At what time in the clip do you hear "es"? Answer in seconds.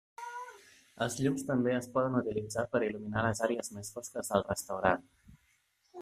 1.79-1.89